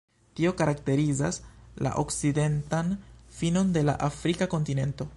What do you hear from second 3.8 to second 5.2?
la Afrika kontinento.